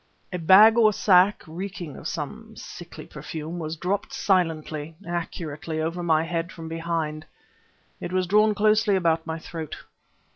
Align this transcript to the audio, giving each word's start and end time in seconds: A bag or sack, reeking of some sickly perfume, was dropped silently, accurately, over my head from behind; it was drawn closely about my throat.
A 0.33 0.39
bag 0.39 0.79
or 0.79 0.91
sack, 0.93 1.43
reeking 1.45 1.95
of 1.95 2.07
some 2.07 2.55
sickly 2.55 3.05
perfume, 3.05 3.59
was 3.59 3.75
dropped 3.77 4.13
silently, 4.13 4.95
accurately, 5.07 5.79
over 5.79 6.01
my 6.01 6.23
head 6.23 6.51
from 6.51 6.67
behind; 6.67 7.23
it 7.99 8.11
was 8.11 8.25
drawn 8.25 8.55
closely 8.55 8.95
about 8.95 9.27
my 9.27 9.37
throat. 9.37 9.77